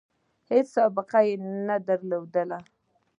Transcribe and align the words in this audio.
هیڅ 0.51 0.67
سابقه 0.75 1.19
نه 1.67 1.75
وي 1.79 1.83
درلودلې. 1.87 2.59